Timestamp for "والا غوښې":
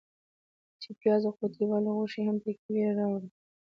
1.67-2.21